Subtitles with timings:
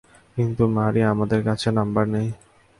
[0.37, 2.27] কিন্তু মারি, আমাদের কাছে নাম্বার নেই।